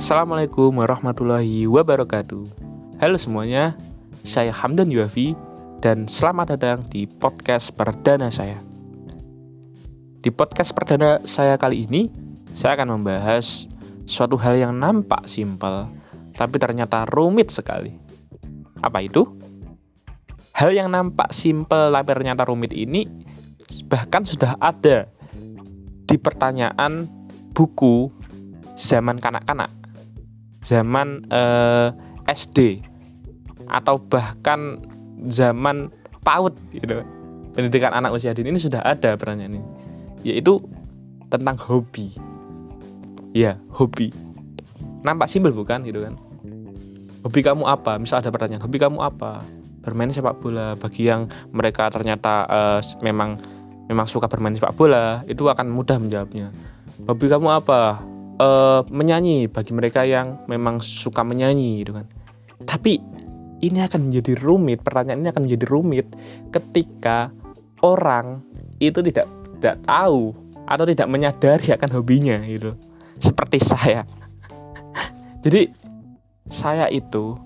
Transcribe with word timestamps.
Assalamualaikum 0.00 0.80
warahmatullahi 0.80 1.68
wabarakatuh. 1.68 2.48
Halo 3.04 3.20
semuanya, 3.20 3.76
saya 4.24 4.48
Hamdan 4.48 4.88
Yuafi 4.88 5.36
Dan 5.76 6.08
selamat 6.08 6.56
datang 6.56 6.88
di 6.88 7.04
podcast 7.04 7.68
perdana 7.76 8.32
saya. 8.32 8.64
Di 10.24 10.32
podcast 10.32 10.72
perdana 10.72 11.20
saya 11.28 11.60
kali 11.60 11.84
ini 11.84 12.08
Saya 12.56 12.80
akan 12.80 12.96
membahas 12.96 13.68
suatu 14.08 14.40
hal 14.40 14.56
yang 14.56 14.72
nampak 14.72 15.28
simpel 15.28 15.92
Tapi 16.32 16.56
ternyata 16.56 17.04
rumit 17.04 17.52
sekali. 17.52 17.92
Apa 18.80 19.04
itu? 19.04 19.28
Hal 20.56 20.72
yang 20.72 20.88
nampak 20.88 21.28
simpel 21.36 21.92
tapi 21.92 22.08
ternyata 22.08 22.48
rumit 22.48 22.72
ini 22.72 23.04
Bahkan 23.68 24.24
sudah 24.24 24.56
ada 24.64 25.12
di 26.08 26.16
pertanyaan 26.16 27.04
buku 27.52 28.08
zaman 28.80 29.20
kanak-kanak 29.20 29.79
zaman 30.64 31.24
eh, 31.32 31.88
SD 32.28 32.84
atau 33.70 33.98
bahkan 34.00 34.80
zaman 35.30 35.92
PAUD 36.24 36.54
gitu. 36.74 37.02
Pendidikan 37.50 37.92
anak 37.92 38.14
usia 38.14 38.30
dini 38.32 38.54
ini 38.54 38.60
sudah 38.62 38.80
ada 38.84 39.18
pertanyaan 39.18 39.58
ini. 39.58 39.62
Yaitu 40.22 40.62
tentang 41.30 41.56
hobi. 41.58 42.14
Ya, 43.30 43.58
hobi. 43.70 44.10
Nampak 45.06 45.30
simpel 45.30 45.54
bukan 45.54 45.86
gitu 45.86 46.02
kan? 46.04 46.14
Hobi 47.20 47.40
kamu 47.44 47.68
apa? 47.68 48.00
Misal 48.00 48.24
ada 48.24 48.32
pertanyaan, 48.32 48.64
hobi 48.64 48.80
kamu 48.80 48.98
apa? 49.00 49.44
Bermain 49.84 50.12
sepak 50.12 50.40
bola. 50.40 50.76
Bagi 50.76 51.08
yang 51.08 51.28
mereka 51.52 51.88
ternyata 51.92 52.48
uh, 52.48 52.80
memang 53.04 53.36
memang 53.88 54.06
suka 54.08 54.28
bermain 54.30 54.56
sepak 54.56 54.72
bola, 54.76 55.20
itu 55.28 55.44
akan 55.44 55.68
mudah 55.68 56.00
menjawabnya. 56.00 56.52
Hobi 57.04 57.26
kamu 57.28 57.48
apa? 57.48 58.00
Uh, 58.40 58.80
menyanyi 58.88 59.46
bagi 59.52 59.76
mereka 59.76 60.08
yang 60.08 60.40
memang 60.48 60.80
suka 60.80 61.20
menyanyi 61.20 61.84
gitu 61.84 62.00
kan. 62.00 62.08
Tapi 62.64 62.96
ini 63.60 63.78
akan 63.84 64.08
menjadi 64.08 64.32
rumit, 64.40 64.80
pertanyaan 64.80 65.20
ini 65.20 65.28
akan 65.28 65.44
menjadi 65.44 65.66
rumit 65.68 66.06
ketika 66.48 67.28
orang 67.84 68.40
itu 68.80 69.04
tidak 69.04 69.28
tidak 69.60 69.76
tahu 69.84 70.32
atau 70.64 70.84
tidak 70.88 71.08
menyadari 71.12 71.68
akan 71.76 71.90
hobinya 71.92 72.40
gitu. 72.48 72.72
Seperti 73.20 73.60
saya. 73.60 74.08
Jadi 75.44 75.68
saya 76.48 76.88
itu 76.88 77.36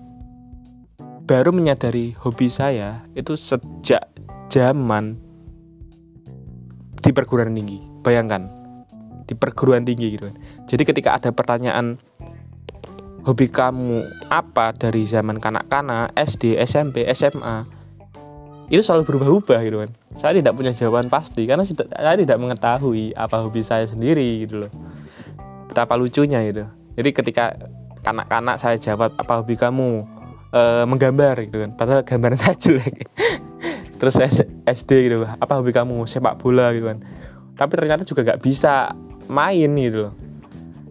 baru 1.27 1.51
menyadari 1.51 2.15
hobi 2.21 2.47
saya 2.47 3.03
itu 3.17 3.35
sejak 3.35 4.07
zaman 4.47 5.19
di 7.03 7.11
perguruan 7.11 7.51
tinggi. 7.51 7.83
Bayangkan, 8.05 8.64
di 9.35 9.37
perguruan 9.37 9.83
tinggi 9.83 10.15
gitu 10.15 10.31
kan. 10.31 10.35
Jadi 10.71 10.83
ketika 10.87 11.19
ada 11.19 11.29
pertanyaan 11.35 11.99
hobi 13.27 13.51
kamu 13.51 14.07
apa 14.31 14.71
dari 14.71 15.03
zaman 15.03 15.43
kanak-kanak, 15.43 16.15
SD, 16.15 16.55
SMP, 16.63 17.03
SMA, 17.11 17.67
itu 18.71 18.81
selalu 18.81 19.03
berubah-ubah 19.03 19.59
gitu 19.67 19.77
kan. 19.83 19.91
Saya 20.15 20.31
tidak 20.39 20.55
punya 20.55 20.71
jawaban 20.71 21.11
pasti 21.11 21.43
karena 21.43 21.67
saya 21.67 22.15
tidak 22.15 22.37
mengetahui 22.39 23.13
apa 23.13 23.43
hobi 23.43 23.61
saya 23.61 23.83
sendiri 23.85 24.45
gitu 24.47 24.65
loh. 24.65 24.71
Betapa 25.67 25.99
lucunya 25.99 26.39
gitu. 26.47 26.65
Jadi 26.95 27.09
ketika 27.11 27.53
kanak-kanak 28.05 28.57
saya 28.61 28.77
jawab 28.77 29.13
apa 29.17 29.33
hobi 29.41 29.57
kamu 29.57 30.05
e, 30.53 30.61
menggambar 30.85 31.35
gitu 31.49 31.61
kan. 31.65 31.71
Padahal 31.73 32.01
gambar 32.05 32.37
saya 32.41 32.55
jelek. 32.57 33.09
Terus 33.97 34.15
SD 34.65 34.91
gitu, 35.09 35.25
apa 35.25 35.53
hobi 35.57 35.73
kamu 35.73 36.05
sepak 36.05 36.37
bola 36.37 36.69
gitu 36.73 36.89
kan. 36.93 37.01
Tapi 37.55 37.73
ternyata 37.73 38.03
juga 38.03 38.35
gak 38.35 38.41
bisa 38.43 38.91
main 39.27 39.69
gitu. 39.75 40.09
Loh 40.09 40.25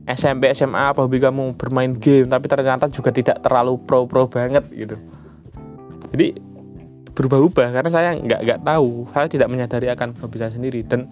SMP 0.04 0.52
SMA 0.52 0.92
apa 0.92 1.00
hobi 1.00 1.16
kamu 1.16 1.56
bermain 1.56 1.96
game 1.96 2.28
tapi 2.28 2.44
ternyata 2.44 2.92
juga 2.92 3.08
tidak 3.08 3.40
terlalu 3.40 3.80
pro 3.80 4.04
pro 4.04 4.28
banget 4.28 4.68
gitu. 4.68 5.00
Jadi 6.12 6.36
berubah-ubah 7.16 7.72
karena 7.72 7.90
saya 7.90 8.12
nggak 8.20 8.40
nggak 8.44 8.60
tahu. 8.68 9.08
Saya 9.16 9.26
tidak 9.32 9.48
menyadari 9.48 9.88
akan 9.88 10.12
hobi 10.20 10.36
saya 10.36 10.52
sendiri. 10.52 10.84
Dan 10.84 11.08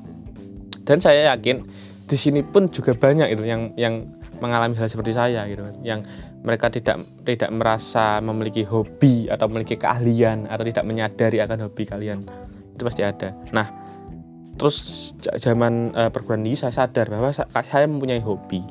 dan 0.84 1.00
saya 1.00 1.32
yakin 1.32 1.64
di 2.04 2.16
sini 2.20 2.44
pun 2.44 2.68
juga 2.68 2.92
banyak 2.92 3.32
itu 3.32 3.48
yang 3.48 3.72
yang 3.80 4.04
mengalami 4.44 4.76
hal 4.76 4.92
seperti 4.92 5.16
saya 5.16 5.48
gitu. 5.48 5.64
Yang 5.80 6.04
mereka 6.44 6.68
tidak 6.68 7.00
tidak 7.24 7.48
merasa 7.48 8.20
memiliki 8.20 8.60
hobi 8.68 9.32
atau 9.32 9.48
memiliki 9.48 9.80
keahlian 9.80 10.52
atau 10.52 10.68
tidak 10.68 10.84
menyadari 10.84 11.40
akan 11.40 11.64
hobi 11.64 11.88
kalian. 11.88 12.28
Itu 12.76 12.84
pasti 12.84 13.00
ada. 13.00 13.32
Nah 13.56 13.81
terus 14.56 15.12
zaman 15.40 15.96
uh, 15.96 16.10
perguruan 16.12 16.44
tinggi 16.44 16.60
saya 16.60 16.72
sadar 16.74 17.08
bahwa 17.08 17.32
saya 17.34 17.86
mempunyai 17.88 18.20
hobi 18.20 18.62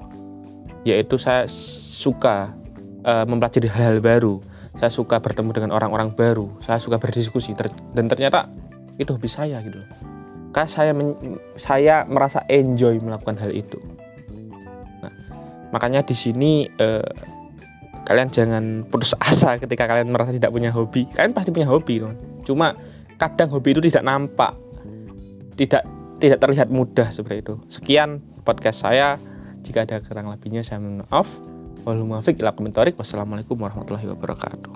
yaitu 0.81 1.18
saya 1.22 1.46
suka 1.50 2.53
uh, 3.06 3.25
mempelajari 3.30 3.69
hal-hal 3.69 4.02
baru. 4.02 4.41
Saya 4.81 4.90
suka 4.90 5.22
bertemu 5.22 5.53
dengan 5.53 5.72
orang-orang 5.78 6.16
baru. 6.16 6.50
Saya 6.66 6.81
suka 6.81 6.97
berdiskusi. 6.97 7.53
Ter 7.53 7.70
dan 7.94 8.09
ternyata 8.09 8.50
itu 8.97 9.14
hobi 9.14 9.30
saya 9.30 9.62
gitu 9.62 9.78
loh. 9.78 9.90
Karena 10.50 10.70
saya 10.70 10.91
saya 11.62 11.96
merasa 12.09 12.41
enjoy 12.50 12.97
melakukan 12.97 13.38
hal 13.38 13.53
itu. 13.53 13.78
Nah 15.06 15.14
makanya 15.70 16.02
di 16.02 16.18
sini 16.18 16.66
uh, 16.81 17.06
kalian 18.09 18.34
jangan 18.34 18.64
putus 18.90 19.14
asa 19.22 19.62
ketika 19.62 19.86
kalian 19.86 20.09
merasa 20.09 20.34
tidak 20.34 20.50
punya 20.50 20.74
hobi. 20.74 21.06
Kalian 21.14 21.38
pasti 21.38 21.53
punya 21.53 21.70
hobi 21.70 22.02
loh 22.02 22.31
cuma 22.44 22.74
kadang 23.18 23.50
hobi 23.53 23.78
itu 23.78 23.81
tidak 23.86 24.03
nampak 24.06 24.58
tidak 25.56 25.84
tidak 26.22 26.38
terlihat 26.38 26.67
mudah 26.69 27.09
seperti 27.09 27.41
itu. 27.41 27.56
Sekian 27.67 28.22
podcast 28.45 28.85
saya. 28.85 29.17
Jika 29.62 29.85
ada 29.85 30.01
kurang 30.01 30.29
lebihnya 30.34 30.66
saya 30.66 30.81
mohon 30.81 31.06
maaf. 31.06 31.29
Wassalamualaikum 32.97 33.57
warahmatullahi 33.57 34.09
wabarakatuh. 34.09 34.73